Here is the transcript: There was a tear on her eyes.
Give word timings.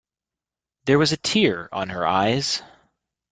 There 0.85 0.97
was 0.97 1.11
a 1.11 1.17
tear 1.17 1.69
on 1.71 1.89
her 1.89 2.07
eyes. 2.07 2.63